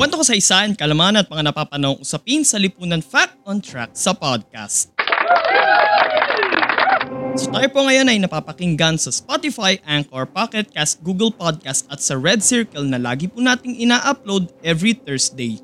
Kwento 0.00 0.16
ko 0.16 0.24
sa 0.24 0.32
isan, 0.32 0.72
kalaman 0.72 1.20
at 1.20 1.28
mga 1.28 1.52
napapanahong 1.52 2.00
usapin 2.00 2.40
sa 2.40 2.56
Lipunan 2.56 3.04
Fact 3.04 3.36
on 3.44 3.60
Track 3.60 3.92
sa 3.92 4.16
podcast. 4.16 4.96
So 7.36 7.52
tayo 7.52 7.68
po 7.68 7.84
ngayon 7.84 8.08
ay 8.08 8.16
napapakinggan 8.16 8.96
sa 8.96 9.12
Spotify, 9.12 9.76
Anchor, 9.84 10.24
Pocket 10.24 10.72
Cast, 10.72 11.04
Google 11.04 11.28
Podcast 11.28 11.84
at 11.92 12.00
sa 12.00 12.16
Red 12.16 12.40
Circle 12.40 12.88
na 12.88 12.96
lagi 12.96 13.28
po 13.28 13.44
nating 13.44 13.76
ina-upload 13.76 14.48
every 14.64 14.96
Thursday. 14.96 15.60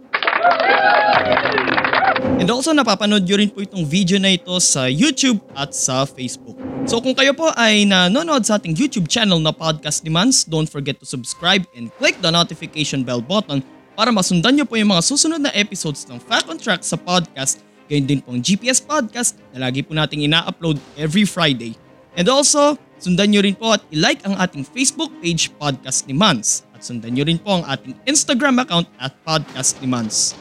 And 2.36 2.52
also 2.52 2.76
napapanood 2.76 3.24
nyo 3.24 3.40
rin 3.40 3.48
po 3.48 3.64
itong 3.64 3.88
video 3.88 4.20
na 4.20 4.36
ito 4.36 4.52
sa 4.60 4.84
YouTube 4.84 5.40
at 5.56 5.72
sa 5.72 6.04
Facebook. 6.04 6.60
So 6.84 7.00
kung 7.00 7.16
kayo 7.16 7.32
po 7.32 7.56
ay 7.56 7.88
nanonood 7.88 8.44
sa 8.44 8.60
ating 8.60 8.76
YouTube 8.76 9.08
channel 9.08 9.40
na 9.40 9.56
Podcast 9.56 10.04
Demands, 10.04 10.44
don't 10.44 10.68
forget 10.68 11.00
to 11.00 11.08
subscribe 11.08 11.64
and 11.72 11.88
click 11.96 12.20
the 12.20 12.28
notification 12.28 13.00
bell 13.00 13.24
button 13.24 13.64
para 13.96 14.12
masundan 14.12 14.52
nyo 14.52 14.68
po 14.68 14.76
yung 14.76 14.92
mga 14.92 15.00
susunod 15.00 15.40
na 15.40 15.48
episodes 15.56 16.04
ng 16.04 16.20
Fact 16.20 16.52
on 16.52 16.60
Track 16.60 16.84
sa 16.84 17.00
podcast, 17.00 17.64
gayon 17.88 18.04
din 18.04 18.20
pong 18.20 18.44
GPS 18.44 18.76
Podcast 18.76 19.40
na 19.56 19.66
lagi 19.66 19.80
po 19.80 19.96
nating 19.96 20.28
ina-upload 20.28 20.76
every 21.00 21.24
Friday. 21.24 21.72
And 22.12 22.28
also, 22.28 22.76
sundan 23.00 23.32
nyo 23.32 23.40
rin 23.40 23.56
po 23.56 23.72
at 23.72 23.80
ilike 23.88 24.20
ang 24.28 24.36
ating 24.36 24.68
Facebook 24.68 25.08
page 25.24 25.48
Podcast 25.56 26.04
ni 26.04 26.12
Mans. 26.12 26.68
At 26.76 26.84
sundan 26.84 27.16
nyo 27.16 27.24
rin 27.24 27.40
po 27.40 27.56
ang 27.56 27.64
ating 27.64 27.96
Instagram 28.04 28.60
account 28.60 28.84
at 29.00 29.16
Podcast 29.24 29.80
ni 29.80 29.88
Mans. 29.88 30.36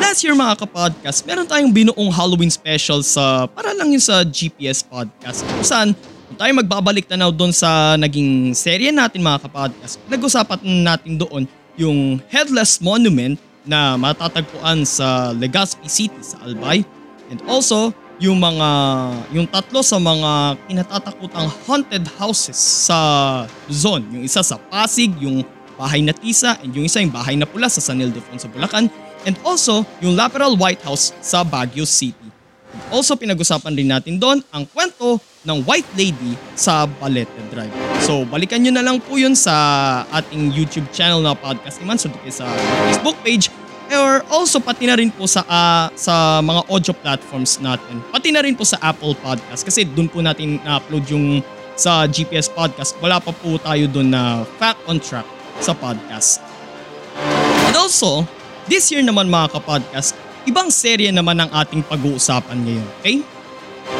Last 0.00 0.24
year 0.24 0.32
mga 0.32 0.64
kapodcast, 0.64 1.28
meron 1.28 1.44
tayong 1.44 1.72
binuong 1.76 2.08
Halloween 2.08 2.48
special 2.48 3.04
sa 3.04 3.44
para 3.52 3.76
lang 3.76 3.92
yun 3.92 4.00
sa 4.00 4.24
GPS 4.24 4.80
podcast. 4.80 5.44
Kung 5.44 5.60
saan, 5.60 5.88
tayo 6.36 6.52
magbabalik 6.52 7.08
tanaw 7.08 7.32
doon 7.32 7.50
sa 7.50 7.96
naging 7.96 8.52
serye 8.52 8.92
natin 8.92 9.24
mga 9.24 9.48
kapodcast, 9.48 9.96
nag-usapan 10.06 10.60
natin 10.84 11.16
doon 11.16 11.42
yung 11.80 12.20
Headless 12.28 12.78
Monument 12.84 13.40
na 13.64 13.96
matatagpuan 13.98 14.84
sa 14.86 15.32
Legazpi 15.34 15.88
City 15.88 16.20
sa 16.22 16.38
Albay. 16.44 16.84
And 17.32 17.40
also, 17.50 17.90
yung 18.22 18.40
mga 18.40 18.68
yung 19.34 19.48
tatlo 19.48 19.84
sa 19.84 20.00
mga 20.00 20.56
kinatatakutang 20.70 21.48
haunted 21.66 22.04
houses 22.16 22.56
sa 22.56 22.98
Luzon. 23.68 24.04
Yung 24.12 24.24
isa 24.24 24.40
sa 24.40 24.56
Pasig, 24.70 25.12
yung 25.18 25.42
Bahay 25.76 26.00
na 26.00 26.16
Tisa, 26.16 26.56
and 26.64 26.72
yung 26.72 26.88
isa 26.88 27.04
yung 27.04 27.12
Bahay 27.12 27.36
na 27.36 27.44
Pula 27.44 27.68
sa 27.68 27.84
San 27.84 28.00
Ildefonso, 28.00 28.48
Bulacan. 28.48 28.88
And 29.28 29.36
also, 29.44 29.84
yung 30.00 30.16
Laperal 30.16 30.56
White 30.56 30.80
House 30.86 31.12
sa 31.20 31.44
Baguio 31.44 31.84
City. 31.84 32.25
Also, 32.90 33.18
pinag-usapan 33.18 33.72
rin 33.74 33.90
natin 33.90 34.14
doon 34.16 34.38
ang 34.54 34.62
kwento 34.70 35.18
ng 35.46 35.62
White 35.66 35.90
Lady 35.98 36.38
sa 36.54 36.86
Balete 36.86 37.30
Drive. 37.50 37.72
So, 38.02 38.22
balikan 38.26 38.62
nyo 38.62 38.72
na 38.74 38.82
lang 38.82 39.02
po 39.02 39.18
yun 39.18 39.34
sa 39.34 39.54
ating 40.10 40.54
YouTube 40.54 40.86
channel 40.94 41.22
na 41.22 41.34
podcast 41.34 41.82
naman. 41.82 41.98
So, 41.98 42.10
sa 42.30 42.46
Facebook 42.90 43.18
page 43.22 43.50
or 43.94 44.26
also 44.34 44.58
pati 44.58 44.90
na 44.90 44.98
rin 44.98 45.14
po 45.14 45.30
sa 45.30 45.46
ah, 45.46 45.86
sa 45.94 46.42
mga 46.42 46.66
audio 46.66 46.94
platforms 46.94 47.62
natin. 47.62 48.02
Pati 48.10 48.34
na 48.34 48.42
rin 48.42 48.58
po 48.58 48.66
sa 48.66 48.78
Apple 48.82 49.14
Podcast 49.22 49.62
kasi 49.62 49.86
doon 49.86 50.10
po 50.10 50.18
natin 50.18 50.58
na-upload 50.66 51.06
yung 51.06 51.38
sa 51.78 52.08
GPS 52.08 52.50
Podcast. 52.50 52.96
Wala 52.98 53.22
pa 53.22 53.30
po 53.30 53.60
tayo 53.60 53.86
doon 53.86 54.10
na 54.10 54.42
Fact 54.58 54.80
on 54.90 54.98
Track 54.98 55.28
sa 55.60 55.76
podcast. 55.76 56.40
And 57.68 57.76
also, 57.76 58.24
this 58.66 58.88
year 58.88 59.04
naman 59.04 59.28
mga 59.28 59.60
kapodcast, 59.60 60.16
ibang 60.46 60.70
serye 60.70 61.10
naman 61.10 61.34
ang 61.42 61.50
ating 61.50 61.82
pag-uusapan 61.82 62.56
ngayon, 62.62 62.86
okay? 63.02 63.16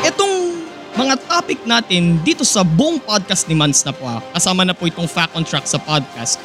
Itong 0.06 0.62
mga 0.94 1.14
topic 1.26 1.60
natin 1.66 2.22
dito 2.22 2.46
sa 2.46 2.62
buong 2.62 3.02
podcast 3.02 3.50
ni 3.50 3.58
Mans 3.58 3.82
na 3.82 3.90
po, 3.90 4.06
ah, 4.06 4.22
kasama 4.30 4.62
na 4.62 4.72
po 4.72 4.86
itong 4.86 5.10
Fact 5.10 5.34
on 5.34 5.42
Track 5.42 5.66
sa 5.66 5.82
podcast, 5.82 6.38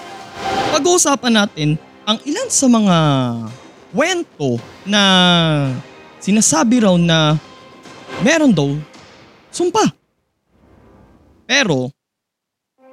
pag-uusapan 0.74 1.46
natin 1.46 1.70
ang 2.04 2.18
ilan 2.26 2.50
sa 2.50 2.66
mga 2.66 2.98
kwento 3.94 4.58
na 4.90 5.02
sinasabi 6.18 6.82
raw 6.82 6.98
na 6.98 7.38
meron 8.26 8.52
daw 8.52 8.74
sumpa. 9.54 9.86
Pero, 11.46 11.94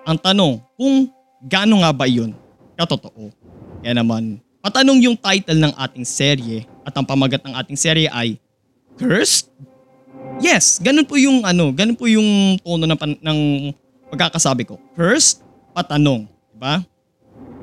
ang 0.05 0.21
tanong, 0.21 0.61
kung 0.77 1.09
gaano 1.41 1.81
nga 1.81 1.91
ba 1.91 2.05
yun 2.05 2.37
katotoo? 2.77 3.33
Kaya 3.81 3.97
naman, 3.97 4.43
patanong 4.61 4.99
yung 5.09 5.17
title 5.17 5.57
ng 5.57 5.73
ating 5.73 6.05
serye 6.05 6.69
at 6.89 6.97
ang 6.97 7.05
pamagat 7.05 7.45
ng 7.45 7.53
ating 7.53 7.77
serye 7.77 8.09
ay 8.09 8.41
Cursed? 8.97 9.53
Yes, 10.41 10.81
ganun 10.81 11.05
po 11.05 11.21
yung 11.21 11.45
ano, 11.45 11.69
ganun 11.71 11.99
po 11.99 12.09
yung 12.09 12.57
tono 12.65 12.89
ng, 12.89 12.99
pan- 12.99 13.21
ng 13.21 13.39
pagkakasabi 14.09 14.65
ko. 14.65 14.81
Cursed, 14.97 15.45
patanong. 15.77 16.25
Diba? 16.57 16.81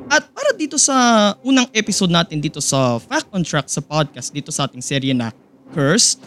At 0.05 0.29
para 0.29 0.53
dito 0.53 0.77
sa 0.77 0.93
unang 1.41 1.65
episode 1.73 2.13
natin 2.13 2.37
dito 2.37 2.61
sa 2.61 3.01
Fact 3.01 3.33
on 3.33 3.41
Track 3.41 3.65
sa 3.65 3.81
podcast 3.81 4.29
dito 4.29 4.53
sa 4.53 4.69
ating 4.69 4.83
serye 4.83 5.17
na 5.17 5.33
Cursed, 5.73 6.21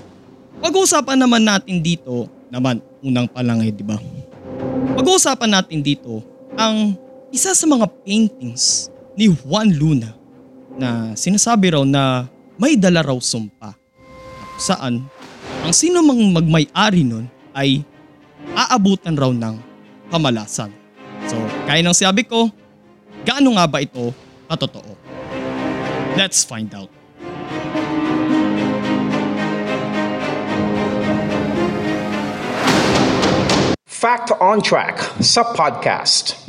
pag-uusapan 0.58 1.14
naman 1.14 1.46
natin 1.46 1.78
dito, 1.78 2.26
naman 2.50 2.82
unang 2.98 3.30
pa 3.30 3.46
lang 3.46 3.62
eh, 3.62 3.70
di 3.70 3.86
ba? 3.86 3.94
Pag-uusapan 4.98 5.54
natin 5.54 5.78
dito 5.78 6.18
ang 6.58 6.98
isa 7.30 7.54
sa 7.54 7.66
mga 7.70 7.86
paintings 8.02 8.90
ni 9.14 9.30
Juan 9.30 9.70
Luna 9.70 10.16
na 10.74 11.12
sinasabi 11.14 11.74
raw 11.74 11.84
na 11.86 12.26
may 12.58 12.74
dala 12.74 13.06
raw 13.06 13.16
sumpa. 13.16 13.72
Saan 14.58 15.06
ang 15.62 15.74
sino 15.74 16.02
mang 16.02 16.18
magmay-ari 16.34 17.06
nun 17.06 17.30
ay 17.54 17.86
aabutan 18.54 19.14
raw 19.14 19.30
ng 19.30 19.56
kamalasan. 20.10 20.74
So, 21.30 21.38
kaya 21.70 21.80
nang 21.82 21.94
sabi 21.94 22.26
ko, 22.26 22.50
gaano 23.22 23.54
nga 23.54 23.66
ba 23.70 23.78
ito 23.78 24.10
katotoo? 24.50 24.98
Let's 26.18 26.42
find 26.42 26.74
out. 26.74 26.90
Fact 33.86 34.30
on 34.38 34.62
Track 34.62 35.02
sa 35.18 35.42
podcast. 35.42 36.47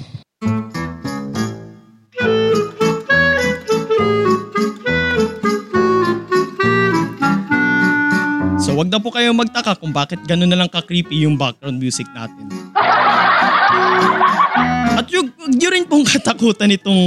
So 8.89 8.97
wag 8.97 8.97
na 8.97 9.05
po 9.05 9.13
kayong 9.13 9.38
magtaka 9.38 9.77
kung 9.77 9.94
bakit 9.94 10.17
gano'n 10.25 10.50
na 10.50 10.66
lang 10.66 10.66
ka-creepy 10.66 11.22
yung 11.22 11.38
background 11.38 11.77
music 11.77 12.09
natin. 12.09 12.50
At 14.97 15.05
yung, 15.13 15.29
yun 15.53 15.69
rin 15.69 15.85
pong 15.85 16.09
katakutan 16.09 16.73
itong 16.73 16.97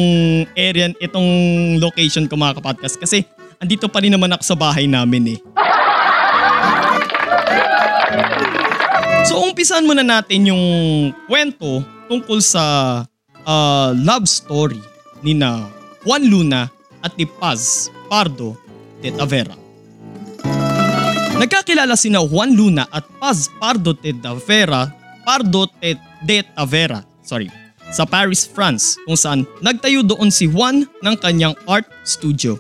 area, 0.54 0.94
itong 1.02 1.26
location 1.82 2.30
ko 2.30 2.38
mga 2.38 2.62
kapodcast 2.62 3.02
kasi 3.02 3.26
andito 3.58 3.90
pa 3.90 3.98
rin 3.98 4.14
naman 4.14 4.30
ako 4.30 4.46
sa 4.46 4.54
bahay 4.54 4.86
namin 4.86 5.34
eh. 5.34 5.38
So 9.26 9.42
umpisan 9.42 9.82
muna 9.82 10.06
natin 10.06 10.54
yung 10.54 10.64
kwento 11.26 11.82
tungkol 12.06 12.38
sa 12.38 12.62
ah, 13.42 13.90
love 13.90 14.30
story 14.30 14.78
ni 15.26 15.34
na 15.34 15.66
Juan 16.06 16.30
Luna 16.30 16.70
at 17.02 17.10
ni 17.18 17.26
Paz 17.26 17.90
Pardo 18.06 18.54
de 19.02 19.10
Tavera. 19.10 19.61
Nagkakilala 21.42 21.98
sina 21.98 22.22
Juan 22.22 22.54
Luna 22.54 22.86
at 22.94 23.02
Paz 23.18 23.50
Pardo 23.58 23.98
de 23.98 24.14
Tavera, 24.14 24.86
Pardo 25.26 25.66
de, 25.82 26.38
Tavera, 26.54 27.02
sorry, 27.18 27.50
sa 27.90 28.06
Paris, 28.06 28.46
France, 28.46 28.94
kung 29.02 29.18
saan 29.18 29.42
nagtayo 29.58 30.06
doon 30.06 30.30
si 30.30 30.46
Juan 30.46 30.86
ng 30.86 31.16
kanyang 31.18 31.58
art 31.66 31.90
studio. 32.06 32.54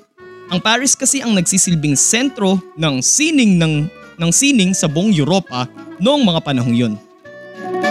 Ang 0.50 0.58
Paris 0.58 0.98
kasi 0.98 1.22
ang 1.22 1.30
nagsisilbing 1.38 1.94
sentro 1.94 2.58
ng 2.74 2.98
sining 2.98 3.54
ng 3.54 3.86
ng 4.18 4.30
sining 4.34 4.74
sa 4.74 4.90
buong 4.90 5.14
Europa 5.14 5.70
noong 6.02 6.26
mga 6.26 6.42
panahong 6.42 6.74
yun. 6.74 6.94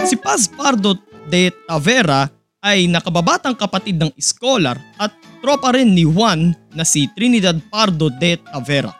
Si 0.04 0.20
Paz 0.20 0.44
Pardo 0.44 0.92
de 1.24 1.48
Tavera 1.72 2.28
ay 2.60 2.84
nakababatang 2.84 3.56
kapatid 3.56 3.96
ng 3.96 4.12
scholar 4.20 4.76
at 5.00 5.08
tropa 5.40 5.72
rin 5.72 5.96
ni 5.96 6.04
Juan 6.04 6.52
na 6.76 6.84
si 6.84 7.08
Trinidad 7.16 7.56
Pardo 7.72 8.12
de 8.12 8.36
Tavera. 8.36 8.92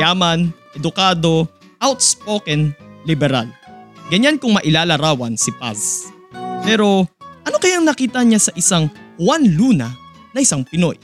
Yaman, 0.00 0.61
edukado, 0.76 1.48
outspoken, 1.80 2.72
liberal. 3.04 3.48
ganyan 4.12 4.36
kung 4.36 4.52
mailalarawan 4.52 5.40
si 5.40 5.48
Paz. 5.56 6.12
Pero 6.62 7.08
ano 7.48 7.56
kayang 7.56 7.82
nakita 7.82 8.20
niya 8.20 8.38
sa 8.38 8.52
isang 8.52 8.92
Juan 9.16 9.40
Luna 9.56 9.88
na 10.36 10.44
isang 10.44 10.60
Pinoy? 10.68 11.00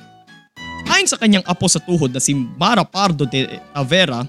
Ayon 0.88 1.08
sa 1.08 1.16
kanyang 1.16 1.46
apo 1.46 1.70
sa 1.70 1.78
tuhod 1.78 2.10
na 2.10 2.20
si 2.20 2.34
Mara 2.34 2.82
Pardo 2.82 3.22
de 3.22 3.46
Tavera, 3.72 4.26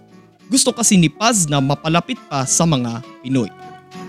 gusto 0.48 0.70
kasi 0.70 0.96
ni 0.96 1.10
Paz 1.10 1.50
na 1.50 1.58
mapalapit 1.60 2.22
pa 2.30 2.46
sa 2.46 2.64
mga 2.64 3.04
Pinoy. 3.26 3.50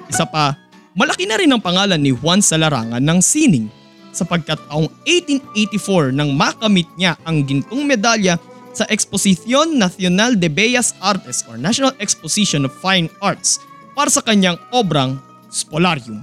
Isa 0.07 0.29
pa, 0.29 0.55
malaki 0.95 1.25
na 1.25 1.41
rin 1.41 1.51
ang 1.51 1.63
pangalan 1.63 1.99
ni 1.99 2.15
Juan 2.15 2.45
sa 2.45 2.61
larangan 2.61 3.01
ng 3.01 3.19
sining 3.25 3.67
sapagkat 4.13 4.59
taong 4.69 4.91
1884 5.07 6.13
nang 6.15 6.35
makamit 6.35 6.87
niya 6.99 7.15
ang 7.23 7.47
gintong 7.47 7.87
medalya 7.87 8.37
sa 8.73 8.87
Exposición 8.89 9.79
Nacional 9.79 10.39
de 10.39 10.47
Bellas 10.47 10.95
Artes 11.03 11.43
or 11.51 11.59
National 11.59 11.95
Exposition 11.99 12.67
of 12.67 12.73
Fine 12.79 13.11
Arts 13.19 13.59
para 13.95 14.09
sa 14.09 14.23
kanyang 14.23 14.57
obrang 14.71 15.19
Spolarium. 15.51 16.23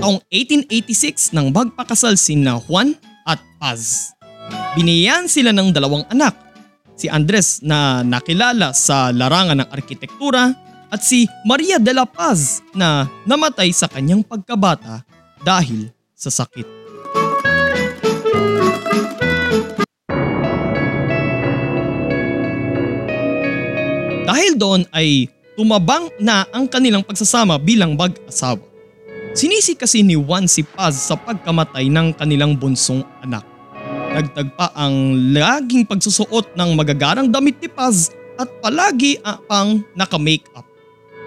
Taong 0.00 0.20
1886 0.28 1.32
nang 1.32 1.48
magpakasal 1.48 2.16
sina 2.20 2.60
Juan 2.60 2.92
at 3.24 3.40
Paz. 3.56 4.12
Biniyan 4.76 5.28
sila 5.30 5.52
ng 5.52 5.72
dalawang 5.72 6.04
anak, 6.12 6.36
si 6.92 7.08
Andres 7.08 7.64
na 7.64 8.04
nakilala 8.04 8.76
sa 8.76 9.08
larangan 9.14 9.64
ng 9.64 9.68
arkitektura 9.72 10.52
at 10.92 11.00
si 11.00 11.24
Maria 11.48 11.80
de 11.80 11.96
la 11.96 12.04
Paz 12.04 12.60
na 12.76 13.08
namatay 13.24 13.72
sa 13.72 13.88
kanyang 13.88 14.20
pagkabata 14.22 15.02
dahil 15.40 15.88
sa 16.12 16.30
sakit. 16.30 16.73
Dahil 24.24 24.56
doon 24.56 24.88
ay 24.96 25.28
tumabang 25.54 26.08
na 26.16 26.48
ang 26.50 26.64
kanilang 26.64 27.04
pagsasama 27.04 27.60
bilang 27.60 27.94
mag-asawa. 27.94 28.64
Sinisi 29.36 29.76
kasi 29.76 30.00
ni 30.00 30.16
Juan 30.16 30.48
si 30.48 30.64
Paz 30.64 30.96
sa 30.96 31.18
pagkamatay 31.18 31.90
ng 31.90 32.16
kanilang 32.16 32.56
bunsong 32.56 33.04
anak. 33.20 33.44
Dagdag 34.14 34.48
pa 34.54 34.70
ang 34.78 35.18
laging 35.34 35.84
pagsusuot 35.90 36.54
ng 36.54 36.70
magagarang 36.78 37.28
damit 37.28 37.58
ni 37.58 37.66
Paz 37.66 38.14
at 38.38 38.46
palagi 38.62 39.18
pang 39.50 39.82
naka-makeup. 39.98 40.62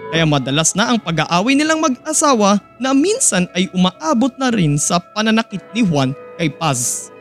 Kaya 0.08 0.24
madalas 0.24 0.72
na 0.72 0.88
ang 0.88 0.98
pag-aaway 0.98 1.52
nilang 1.52 1.84
mag-asawa 1.84 2.56
na 2.80 2.96
minsan 2.96 3.44
ay 3.52 3.68
umaabot 3.76 4.32
na 4.40 4.48
rin 4.48 4.80
sa 4.80 4.96
pananakit 5.12 5.60
ni 5.76 5.84
Juan 5.84 6.16
kay 6.40 6.48
Paz. 6.48 7.12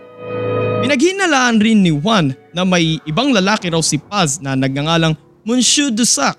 Pinaghinalaan 0.80 1.60
rin 1.60 1.84
ni 1.84 1.92
Juan 1.92 2.32
na 2.56 2.64
may 2.64 3.04
ibang 3.04 3.36
lalaki 3.36 3.68
raw 3.68 3.84
si 3.84 4.00
Paz 4.00 4.40
na 4.40 4.56
nagngangalang 4.56 5.20
Monsieur 5.48 5.96
Dusac 5.96 6.36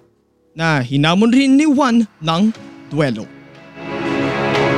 na 0.52 0.84
hinamon 0.84 1.32
rin 1.32 1.56
ni 1.56 1.64
Juan 1.64 2.04
ng 2.20 2.52
duelo. 2.92 3.24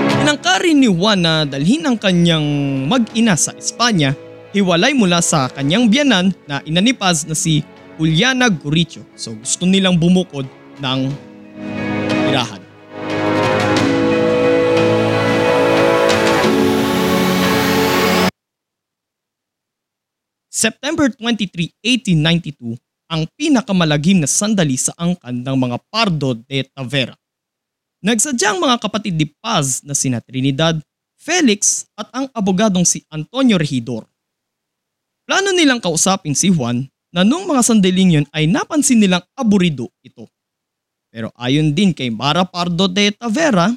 Tinangka 0.06 0.62
rin 0.62 0.78
ni 0.78 0.86
Juan 0.86 1.18
na 1.18 1.42
dalhin 1.42 1.82
ang 1.82 1.98
kanyang 1.98 2.46
mag-ina 2.86 3.34
sa 3.34 3.50
Espanya, 3.58 4.14
hiwalay 4.54 4.94
mula 4.94 5.18
sa 5.18 5.50
kanyang 5.50 5.90
biyanan 5.90 6.30
na 6.46 6.62
ina 6.62 6.78
ni 6.78 6.94
Paz 6.94 7.26
na 7.26 7.34
si 7.34 7.66
Juliana 7.98 8.46
Guricio. 8.46 9.02
So 9.18 9.34
gusto 9.34 9.66
nilang 9.66 9.98
bumukod 9.98 10.46
ng 10.78 11.10
tirahan. 12.30 12.62
September 20.54 21.10
23, 21.18 21.74
1892 21.82 22.89
ang 23.10 23.26
pinakamalagim 23.34 24.22
na 24.22 24.30
sandali 24.30 24.78
sa 24.78 24.94
angkan 24.94 25.42
ng 25.42 25.56
mga 25.58 25.76
Pardo 25.90 26.38
de 26.38 26.62
Tavera. 26.70 27.18
Nagsadyang 28.00 28.62
mga 28.62 28.78
kapatid 28.78 29.18
ni 29.18 29.26
Paz 29.26 29.82
na 29.82 29.92
sina 29.92 30.22
Trinidad, 30.22 30.78
Felix 31.18 31.90
at 31.98 32.08
ang 32.14 32.30
abogadong 32.32 32.86
si 32.86 33.02
Antonio 33.10 33.58
Regidor. 33.58 34.06
Plano 35.26 35.52
nilang 35.52 35.82
kausapin 35.82 36.32
si 36.32 36.48
Juan 36.48 36.86
na 37.12 37.26
nung 37.26 37.44
mga 37.44 37.60
sandaling 37.66 38.22
yun 38.22 38.26
ay 38.32 38.46
napansin 38.48 39.02
nilang 39.02 39.26
aburido 39.36 39.90
ito. 40.00 40.30
Pero 41.10 41.34
ayon 41.34 41.74
din 41.74 41.90
kay 41.90 42.08
Mara 42.08 42.46
Pardo 42.46 42.86
de 42.86 43.10
Tavera, 43.10 43.74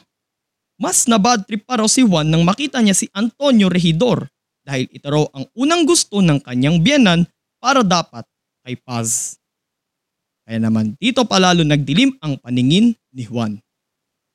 mas 0.78 1.10
nabad 1.10 1.42
trip 1.44 1.66
pa 1.66 1.82
raw 1.82 1.90
si 1.90 2.06
Juan 2.06 2.30
nang 2.30 2.46
makita 2.46 2.80
niya 2.80 2.94
si 2.94 3.10
Antonio 3.12 3.68
Regidor 3.68 4.30
dahil 4.64 4.88
ito 4.88 5.10
raw 5.10 5.26
ang 5.36 5.50
unang 5.58 5.84
gusto 5.84 6.24
ng 6.24 6.40
kanyang 6.40 6.80
biyanan 6.80 7.28
para 7.60 7.84
dapat 7.84 8.24
kay 8.64 8.80
Paz. 8.80 9.38
Kaya 10.44 10.60
naman 10.60 10.96
dito 11.00 11.24
palalo 11.24 11.64
nagdilim 11.64 12.16
ang 12.20 12.40
paningin 12.40 12.96
ni 13.16 13.24
Juan. 13.24 13.60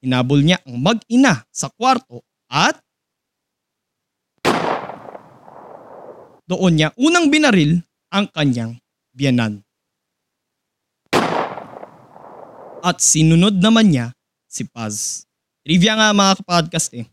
Hinabol 0.01 0.47
niya 0.47 0.63
ang 0.63 0.79
mag-ina 0.79 1.43
sa 1.51 1.69
kwarto 1.75 2.23
at 2.49 2.79
doon 6.49 6.73
niya 6.79 6.89
unang 6.97 7.29
binaril 7.29 7.83
ang 8.09 8.25
kanyang 8.33 8.79
biyanan. 9.13 9.61
At 12.79 13.03
sinunod 13.03 13.59
naman 13.59 13.91
niya 13.93 14.15
si 14.49 14.65
Paz. 14.65 15.27
Trivia 15.67 15.99
nga 15.99 16.17
mga 16.17 16.41
kapodcast 16.41 16.95
eh. 16.97 17.05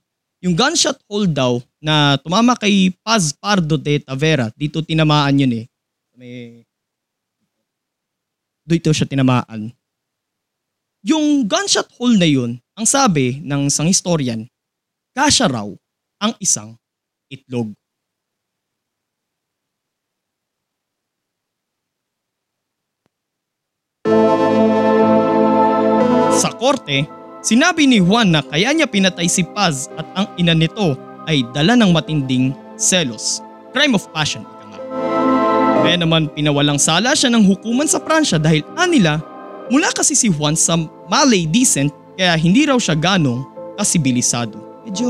Yung 0.45 0.53
gunshot 0.53 1.01
hole 1.09 1.27
daw 1.27 1.57
na 1.81 2.21
tumama 2.21 2.53
kay 2.53 2.93
Paz 3.01 3.33
Pardo 3.33 3.75
de 3.81 3.97
Tavera, 3.97 4.53
dito 4.53 4.79
tinamaan 4.85 5.41
yun 5.41 5.53
eh. 5.57 5.65
May... 6.15 6.64
Dito 8.65 8.89
siya 8.89 9.05
tinamaan. 9.05 9.69
Yung 11.05 11.45
gunshot 11.45 11.85
hole 12.01 12.17
na 12.17 12.25
yun, 12.25 12.57
ang 12.73 12.89
sabi 12.89 13.37
ng 13.45 13.69
isang 13.69 13.85
historian, 13.85 14.49
kasya 15.13 15.45
raw 15.45 15.69
ang 16.17 16.33
isang 16.41 16.73
itlog. 17.29 17.77
Sa 26.33 26.49
korte, 26.57 27.05
sinabi 27.45 27.85
ni 27.85 28.01
Juan 28.01 28.33
na 28.33 28.41
kaya 28.41 28.73
niya 28.73 28.89
pinatay 28.89 29.29
si 29.29 29.45
Paz 29.45 29.93
at 30.01 30.09
ang 30.17 30.27
ina 30.41 30.57
nito 30.57 30.97
ay 31.29 31.45
dala 31.53 31.77
ng 31.77 31.93
matinding 31.93 32.49
selos, 32.81 33.45
crime 33.77 33.93
of 33.93 34.09
passion. 34.09 34.41
Kaya 35.85 36.01
naman 36.01 36.33
pinawalang 36.33 36.81
sala 36.81 37.13
siya 37.13 37.29
ng 37.29 37.45
hukuman 37.45 37.85
sa 37.85 38.01
Pransya 38.01 38.41
dahil 38.41 38.65
anila 38.73 39.21
mula 39.69 39.93
kasi 39.93 40.17
si 40.17 40.33
Juan 40.33 40.57
sa 40.57 40.73
Malay 41.05 41.45
descent 41.45 41.93
kaya 42.17 42.33
hindi 42.41 42.65
raw 42.65 42.73
siya 42.81 42.97
ganong 42.97 43.45
kasibilisado. 43.77 44.57
Medyo 44.81 45.09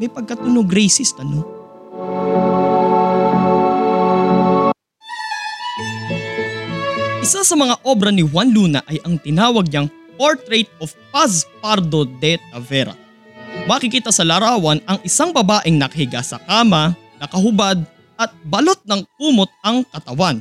may 0.00 0.08
pagkatunog 0.08 0.64
racist 0.72 1.20
ano? 1.20 1.44
Isa 7.20 7.44
sa 7.44 7.52
mga 7.52 7.76
obra 7.84 8.08
ni 8.08 8.24
Juan 8.24 8.48
Luna 8.56 8.80
ay 8.88 8.96
ang 9.04 9.20
tinawag 9.20 9.68
niyang 9.68 9.92
Portrait 10.16 10.72
of 10.80 10.96
Paz 11.12 11.44
Pardo 11.60 12.08
de 12.08 12.40
Tavera. 12.48 12.96
Makikita 13.68 14.08
sa 14.08 14.24
larawan 14.24 14.80
ang 14.88 15.04
isang 15.04 15.36
babaeng 15.36 15.76
nakahiga 15.76 16.24
sa 16.24 16.40
kama, 16.40 16.96
nakahubad 17.20 17.84
at 18.16 18.32
balot 18.44 18.80
ng 18.88 19.04
kumot 19.20 19.48
ang 19.60 19.84
katawan 19.92 20.40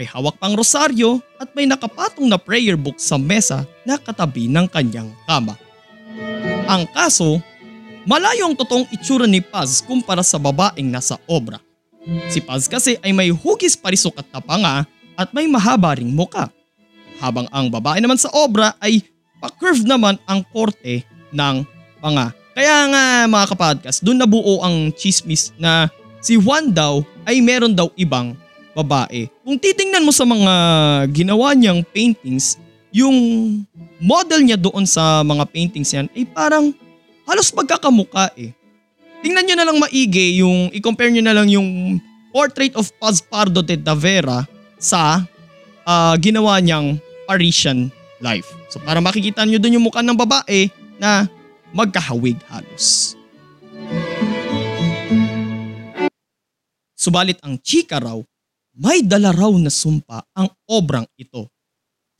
may 0.00 0.08
hawak 0.08 0.40
pang 0.40 0.56
rosaryo 0.56 1.20
at 1.36 1.52
may 1.52 1.68
nakapatong 1.68 2.24
na 2.24 2.40
prayer 2.40 2.72
book 2.72 2.96
sa 2.96 3.20
mesa 3.20 3.68
na 3.84 4.00
katabi 4.00 4.48
ng 4.48 4.64
kanyang 4.70 5.12
kama. 5.28 5.58
Ang 6.64 6.88
kaso, 6.88 7.36
malayo 8.08 8.48
ang 8.48 8.56
totoong 8.56 8.88
itsura 8.94 9.28
ni 9.28 9.44
Paz 9.44 9.84
kumpara 9.84 10.24
sa 10.24 10.40
babaeng 10.40 10.88
nasa 10.88 11.20
obra. 11.28 11.60
Si 12.32 12.40
Paz 12.40 12.64
kasi 12.70 12.96
ay 13.04 13.12
may 13.12 13.28
hugis 13.28 13.76
parisok 13.76 14.16
at 14.16 14.26
tapanga 14.32 14.88
at 15.20 15.28
may 15.36 15.44
mahaba 15.44 15.98
ring 15.98 16.14
muka. 16.14 16.48
Habang 17.20 17.44
ang 17.52 17.68
babae 17.68 18.00
naman 18.00 18.16
sa 18.16 18.32
obra 18.32 18.72
ay 18.80 19.04
pa-curve 19.36 19.84
naman 19.84 20.16
ang 20.24 20.40
korte 20.48 21.04
ng 21.28 21.66
panga. 22.00 22.32
Kaya 22.56 22.88
nga 22.88 23.02
mga 23.28 23.46
kapodcast, 23.52 24.00
doon 24.00 24.16
nabuo 24.16 24.64
ang 24.64 24.96
chismis 24.96 25.52
na 25.60 25.92
si 26.20 26.36
Juan 26.36 26.70
daw 26.70 27.02
ay 27.24 27.40
meron 27.40 27.72
daw 27.72 27.88
ibang 27.96 28.36
babae. 28.76 29.26
Kung 29.42 29.58
titingnan 29.58 30.06
mo 30.06 30.12
sa 30.14 30.24
mga 30.24 30.52
ginawa 31.10 31.52
niyang 31.56 31.82
paintings, 31.82 32.56
yung 32.94 33.16
model 33.98 34.40
niya 34.42 34.58
doon 34.58 34.86
sa 34.86 35.22
mga 35.26 35.44
paintings 35.50 35.90
yan 35.90 36.06
ay 36.14 36.24
parang 36.26 36.70
halos 37.26 37.50
magkakamuka 37.52 38.30
eh. 38.38 38.54
Tingnan 39.20 39.44
nyo 39.44 39.56
na 39.58 39.66
lang 39.68 39.78
maigi 39.78 40.40
yung, 40.40 40.72
i-compare 40.72 41.12
nyo 41.12 41.20
na 41.20 41.36
lang 41.36 41.48
yung 41.52 42.00
portrait 42.32 42.72
of 42.72 42.88
Paz 42.96 43.20
Pardo 43.20 43.60
de 43.60 43.76
Tavera 43.76 44.48
sa 44.80 45.28
uh, 45.84 46.14
ginawa 46.16 46.56
niyang 46.56 46.96
Parisian 47.28 47.92
life. 48.24 48.48
So 48.72 48.80
para 48.80 48.98
makikita 49.04 49.44
nyo 49.44 49.60
doon 49.60 49.76
yung 49.76 49.86
mukha 49.86 50.00
ng 50.00 50.16
babae 50.16 50.72
na 50.96 51.28
magkahawig 51.76 52.40
halos. 52.48 53.19
Subalit 57.00 57.40
ang 57.40 57.56
chika 57.64 57.96
raw 57.96 58.20
may 58.76 59.00
dala 59.00 59.32
raw 59.32 59.48
na 59.56 59.72
sumpa 59.72 60.20
ang 60.36 60.52
obrang 60.68 61.08
ito. 61.16 61.48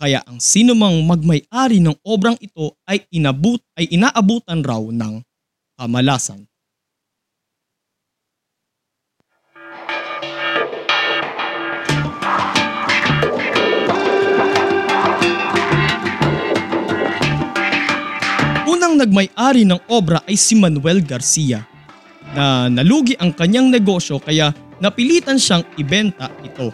Kaya 0.00 0.24
ang 0.24 0.40
sinumang 0.40 1.04
magmay-ari 1.04 1.84
ng 1.84 2.00
obrang 2.00 2.40
ito 2.40 2.80
ay 2.88 3.04
inabut 3.12 3.60
ay 3.76 3.92
inaabutan 3.92 4.64
raw 4.64 4.80
ng 4.80 5.20
kamalasan. 5.76 6.48
Unang 18.64 18.96
nagmay-ari 18.96 19.68
ng 19.68 19.92
obra 19.92 20.24
ay 20.24 20.40
si 20.40 20.56
Manuel 20.56 21.04
Garcia 21.04 21.68
na 22.30 22.70
nalugi 22.70 23.18
ang 23.18 23.34
kanyang 23.34 23.68
negosyo 23.68 24.22
kaya 24.22 24.54
napilitan 24.80 25.36
siyang 25.36 25.62
ibenta 25.76 26.32
ito. 26.42 26.72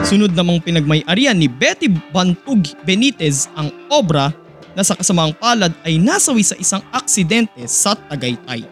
Sunod 0.00 0.32
namang 0.32 0.64
pinagmay-arian 0.64 1.36
ni 1.36 1.46
Betty 1.46 1.92
Bantug 2.10 2.64
Benitez 2.88 3.46
ang 3.54 3.68
obra 3.92 4.32
na 4.72 4.80
sa 4.80 4.96
kasamang 4.96 5.36
palad 5.36 5.70
ay 5.84 6.00
nasawi 6.00 6.40
sa 6.40 6.56
isang 6.56 6.80
aksidente 6.90 7.60
sa 7.68 7.92
Tagaytay. 7.92 8.64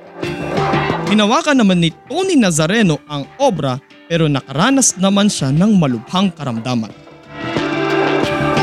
Hinawakan 1.13 1.61
naman 1.61 1.85
ni 1.85 1.93
Tony 2.09 2.37
Nazareno 2.37 3.01
ang 3.09 3.29
obra 3.37 3.77
pero 4.09 4.25
nakaranas 4.25 4.97
naman 4.97 5.29
siya 5.29 5.53
ng 5.53 5.77
malubhang 5.77 6.33
karamdaman. 6.33 6.93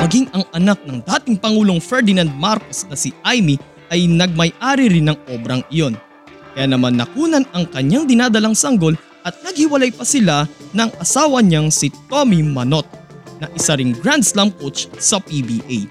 Maging 0.01 0.29
ang 0.33 0.45
anak 0.53 0.81
ng 0.85 1.01
dating 1.01 1.37
Pangulong 1.37 1.81
Ferdinand 1.81 2.29
Marcos 2.37 2.85
na 2.89 2.97
si 2.97 3.13
Amy 3.25 3.57
ay 3.89 4.05
nagmay-ari 4.09 4.89
rin 4.89 5.09
ng 5.09 5.17
obrang 5.33 5.65
iyon. 5.69 5.97
Kaya 6.53 6.69
naman 6.69 6.97
nakunan 6.97 7.45
ang 7.53 7.65
kanyang 7.69 8.05
dinadalang 8.09 8.53
sanggol 8.53 8.93
at 9.25 9.33
naghiwalay 9.41 9.89
pa 9.89 10.05
sila 10.05 10.45
ng 10.77 10.89
asawa 11.01 11.41
niyang 11.41 11.73
si 11.73 11.89
Tommy 12.05 12.45
Manot 12.45 12.85
na 13.41 13.49
isa 13.57 13.73
ring 13.73 13.97
Grand 13.97 14.21
Slam 14.21 14.53
coach 14.53 14.85
sa 15.01 15.17
PBA. 15.17 15.89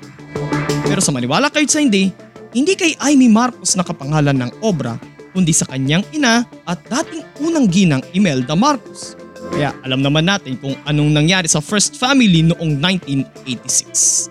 Pero 0.86 1.02
sa 1.02 1.10
maniwala 1.10 1.50
kayo 1.50 1.66
sa 1.66 1.82
hindi, 1.82 2.14
hindi 2.54 2.78
kay 2.78 2.94
Amy 3.02 3.26
Marcos 3.26 3.74
nakapangalan 3.74 4.38
ng 4.38 4.50
obra 4.62 4.94
kundi 5.34 5.50
sa 5.50 5.66
kanyang 5.66 6.06
ina 6.14 6.46
at 6.70 6.78
dating 6.86 7.26
unang 7.42 7.66
ginang 7.66 8.02
Imelda 8.14 8.54
Marcos. 8.54 9.18
Kaya 9.50 9.74
alam 9.82 10.00
naman 10.00 10.30
natin 10.30 10.54
kung 10.56 10.78
anong 10.86 11.10
nangyari 11.10 11.50
sa 11.50 11.58
First 11.58 11.98
Family 11.98 12.46
noong 12.46 12.78
1986. 12.78 14.30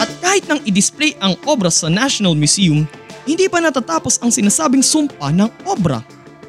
At 0.00 0.10
kahit 0.24 0.48
nang 0.48 0.64
i-display 0.64 1.12
ang 1.20 1.36
obra 1.44 1.68
sa 1.68 1.92
National 1.92 2.32
Museum, 2.32 2.88
hindi 3.28 3.46
pa 3.52 3.60
natatapos 3.60 4.18
ang 4.24 4.32
sinasabing 4.32 4.80
sumpa 4.80 5.28
ng 5.28 5.52
obra 5.68 6.00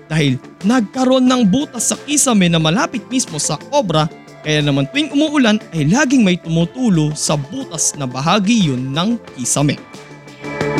dahil 0.10 0.42
nagkaroon 0.66 1.30
ng 1.30 1.48
butas 1.48 1.94
sa 1.94 1.96
kisame 2.04 2.50
na 2.50 2.58
malapit 2.58 3.06
mismo 3.08 3.38
sa 3.38 3.62
obra 3.70 4.10
kaya 4.40 4.64
naman 4.64 4.88
tuwing 4.90 5.12
umuulan 5.12 5.60
ay 5.76 5.84
laging 5.88 6.24
may 6.24 6.40
tumutulo 6.40 7.12
sa 7.12 7.36
butas 7.36 7.92
na 8.00 8.08
bahagi 8.08 8.72
yun 8.72 8.96
ng 8.96 9.20
kisame. 9.36 9.76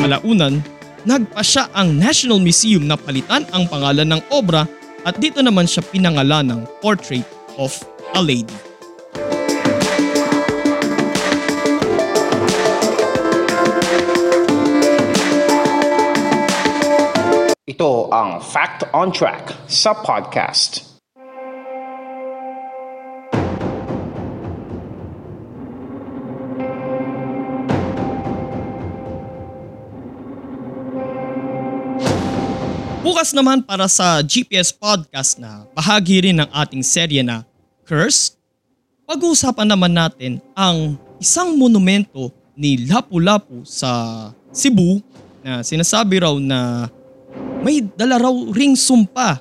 Malaunan, 0.00 0.64
nagpa 1.04 1.44
siya 1.44 1.68
ang 1.76 1.92
National 1.92 2.40
Museum 2.40 2.88
na 2.88 2.96
palitan 2.96 3.44
ang 3.52 3.68
pangalan 3.68 4.16
ng 4.16 4.22
obra 4.32 4.64
at 5.04 5.20
dito 5.20 5.44
naman 5.44 5.68
siya 5.68 5.84
pinangalan 5.84 6.48
ng 6.48 6.60
Portrait 6.80 7.24
of 7.60 7.72
a 8.16 8.20
Lady. 8.24 8.69
Ito 17.70 18.10
ang 18.10 18.42
Fact 18.42 18.90
on 18.90 19.14
Track 19.14 19.54
sa 19.70 19.94
podcast. 19.94 20.90
Bukas 33.06 33.30
naman 33.30 33.62
para 33.62 33.86
sa 33.86 34.18
GPS 34.18 34.74
podcast 34.74 35.38
na 35.38 35.62
bahagi 35.70 36.26
rin 36.26 36.42
ng 36.42 36.50
ating 36.50 36.82
serye 36.82 37.22
na 37.22 37.46
Cursed, 37.86 38.34
pag-uusapan 39.06 39.70
naman 39.70 39.94
natin 39.94 40.42
ang 40.58 40.98
isang 41.22 41.54
monumento 41.54 42.34
ni 42.58 42.82
Lapu-Lapu 42.82 43.62
sa 43.62 44.34
Cebu 44.50 44.98
na 45.46 45.62
sinasabi 45.62 46.18
raw 46.18 46.34
na 46.34 46.90
may 47.60 47.84
dala 47.84 48.16
raw 48.16 48.34
ring 48.52 48.72
sumpa 48.72 49.40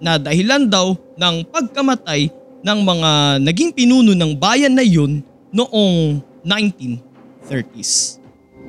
na 0.00 0.16
dahilan 0.16 0.64
daw 0.64 0.96
ng 0.96 1.44
pagkamatay 1.52 2.32
ng 2.60 2.78
mga 2.84 3.10
naging 3.44 3.70
pinuno 3.72 4.16
ng 4.16 4.32
bayan 4.36 4.72
na 4.72 4.84
yun 4.84 5.20
noong 5.52 6.20
1930s. 6.44 8.20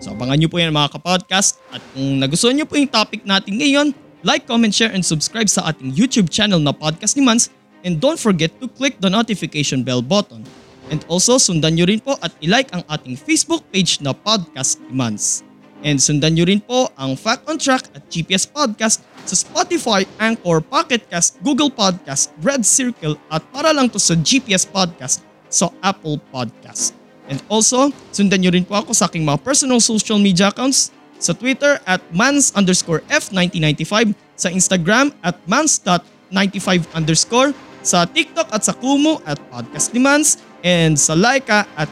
So 0.02 0.12
abangan 0.12 0.36
nyo 0.42 0.50
po 0.52 0.58
yan 0.60 0.74
mga 0.74 0.98
kapodcast 0.98 1.62
at 1.72 1.80
kung 1.94 2.20
nagustuhan 2.20 2.58
nyo 2.58 2.66
po 2.68 2.76
yung 2.76 2.90
topic 2.90 3.24
natin 3.24 3.62
ngayon, 3.62 3.88
like, 4.26 4.50
comment, 4.50 4.74
share, 4.74 4.92
and 4.92 5.06
subscribe 5.06 5.48
sa 5.48 5.70
ating 5.70 5.94
YouTube 5.94 6.28
channel 6.28 6.60
na 6.60 6.74
Podcast 6.74 7.16
ni 7.16 7.24
Mans 7.24 7.54
and 7.86 8.02
don't 8.02 8.20
forget 8.20 8.52
to 8.60 8.68
click 8.68 8.98
the 9.00 9.10
notification 9.10 9.86
bell 9.86 10.02
button. 10.02 10.44
And 10.92 11.06
also 11.08 11.40
sundan 11.40 11.80
nyo 11.80 11.88
rin 11.88 12.04
po 12.04 12.20
at 12.20 12.36
ilike 12.44 12.74
ang 12.76 12.84
ating 12.92 13.16
Facebook 13.16 13.64
page 13.72 14.04
na 14.04 14.12
Podcast 14.12 14.84
ni 14.84 14.92
Mans. 14.92 15.51
And 15.82 15.98
sundan 15.98 16.38
nyo 16.38 16.46
rin 16.46 16.62
po 16.62 16.90
ang 16.94 17.18
Fact 17.18 17.50
on 17.50 17.58
Track 17.58 17.90
at 17.98 18.06
GPS 18.10 18.46
Podcast 18.46 19.02
sa 19.26 19.36
Spotify, 19.38 20.06
Anchor, 20.22 20.62
Pocket 20.62 21.06
Cast, 21.10 21.42
Google 21.42 21.74
Podcast, 21.74 22.34
Red 22.42 22.66
Circle 22.66 23.18
at 23.34 23.42
para 23.50 23.74
lang 23.74 23.90
to 23.90 23.98
sa 23.98 24.14
GPS 24.14 24.66
Podcast 24.66 25.26
sa 25.50 25.74
Apple 25.82 26.22
Podcast. 26.30 26.94
And 27.30 27.42
also, 27.50 27.90
sundan 28.12 28.44
nyo 28.44 28.52
rin 28.54 28.66
po 28.66 28.78
ako 28.78 28.94
sa 28.94 29.08
aking 29.10 29.26
mga 29.26 29.42
personal 29.42 29.80
social 29.80 30.20
media 30.20 30.50
accounts 30.52 30.92
sa 31.22 31.38
Twitter 31.38 31.78
at 31.86 32.02
mans 32.10 32.50
underscore 32.58 33.06
F1995, 33.08 34.18
sa 34.34 34.50
Instagram 34.50 35.14
at 35.22 35.38
mans.95 35.46 36.90
underscore, 36.98 37.54
sa 37.86 38.10
TikTok 38.10 38.50
at 38.50 38.66
sa 38.66 38.74
Kumu 38.74 39.22
at 39.24 39.38
Podcast 39.54 39.94
ni 39.94 40.02
Mans, 40.02 40.42
and 40.66 40.98
sa 40.98 41.14
Laika 41.14 41.70
at 41.78 41.90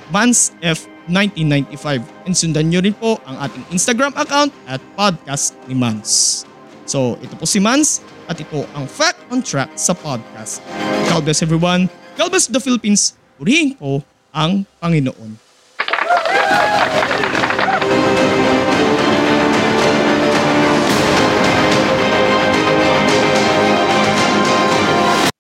mansf1995. 1.09 2.05
And 2.25 2.33
sundan 2.37 2.69
nyo 2.69 2.79
rin 2.85 2.93
po 2.93 3.17
ang 3.25 3.41
ating 3.41 3.65
Instagram 3.73 4.13
account 4.15 4.53
at 4.69 4.79
Podcast 4.93 5.57
ni 5.65 5.73
Mans. 5.73 6.45
So 6.85 7.17
ito 7.21 7.33
po 7.37 7.45
si 7.45 7.57
Mans 7.57 8.01
at 8.29 8.37
ito 8.37 8.65
ang 8.77 8.85
Fact 8.85 9.17
on 9.33 9.41
Track 9.41 9.73
sa 9.73 9.97
podcast. 9.97 10.61
God 11.09 11.25
bless 11.25 11.41
everyone. 11.41 11.89
God 12.17 12.29
bless 12.29 12.45
the 12.45 12.61
Philippines. 12.61 13.17
Purihin 13.41 13.73
po 13.73 14.05
ang 14.29 14.65
Panginoon. 14.77 15.49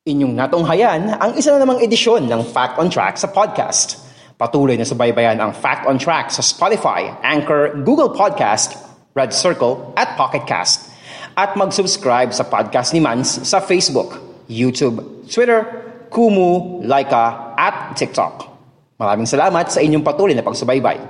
Inyong 0.09 0.33
natunghayan 0.33 1.21
ang 1.21 1.37
isa 1.37 1.53
na 1.53 1.61
namang 1.61 1.85
edisyon 1.85 2.25
ng 2.25 2.41
Fact 2.49 2.81
on 2.81 2.89
Track 2.89 3.21
sa 3.21 3.29
podcast. 3.29 4.08
Patuloy 4.39 4.79
na 4.79 4.87
subaybayan 4.87 5.35
ang 5.43 5.51
Fact 5.51 5.83
on 5.83 5.99
Track 5.99 6.31
sa 6.31 6.39
Spotify, 6.39 7.11
Anchor, 7.19 7.75
Google 7.83 8.15
Podcast, 8.15 8.79
Red 9.11 9.35
Circle 9.35 9.91
at 9.99 10.15
Pocket 10.15 10.47
Cast. 10.47 10.95
At 11.35 11.59
mag-subscribe 11.59 12.31
sa 12.31 12.47
podcast 12.47 12.95
ni 12.95 13.03
Mans 13.03 13.43
sa 13.43 13.59
Facebook, 13.59 14.15
YouTube, 14.47 15.27
Twitter, 15.27 15.67
Kumu, 16.07 16.79
Laika 16.87 17.51
at 17.59 17.99
TikTok. 17.99 18.47
Maraming 18.95 19.27
salamat 19.27 19.75
sa 19.75 19.83
inyong 19.83 20.07
patuloy 20.07 20.31
na 20.31 20.47
pagsubaybay. 20.47 21.03